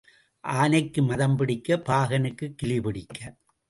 [0.43, 3.35] ஆனைக்கு மதம் பிடிக்க, பாகனுக்குக் கிலி பிடிக்க.